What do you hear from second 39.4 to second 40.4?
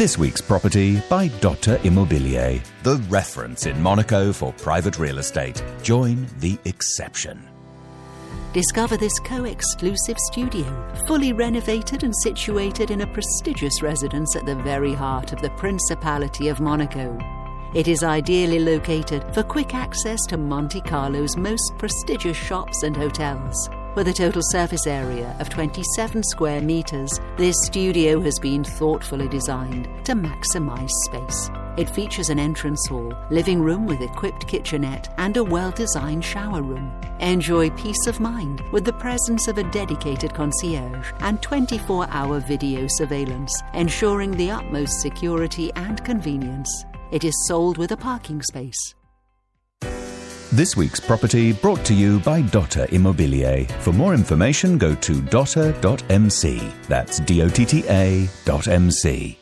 of a dedicated